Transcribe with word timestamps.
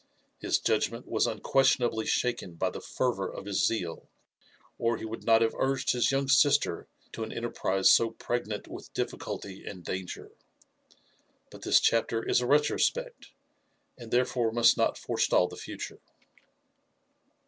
His 0.39 0.57
judgment 0.57 1.05
was 1.07 1.27
unquestionably 1.27 2.07
shaken 2.07 2.55
by 2.55 2.71
the 2.71 2.81
fervour 2.81 3.27
of 3.31 3.45
his 3.45 3.63
zeal, 3.63 4.09
or 4.79 4.97
he 4.97 5.05
would 5.05 5.25
not 5.25 5.43
have 5.43 5.53
urged 5.55 5.91
his 5.91 6.09
young 6.11 6.27
sister 6.27 6.87
to 7.11 7.21
an 7.23 7.31
enterprise 7.31 7.91
so 7.91 8.09
pregnant 8.09 8.67
with 8.67 8.91
difficulty 8.95 9.63
and 9.63 9.85
danger. 9.85 10.31
But 11.51 11.61
this 11.61 11.79
chapter 11.79 12.27
is 12.27 12.41
a 12.41 12.47
retrospect, 12.47 13.29
and 13.95 14.09
therefore 14.09 14.51
must 14.51 14.75
not 14.75 14.97
forestall 14.97 15.47
the 15.47 15.55
future. 15.55 15.99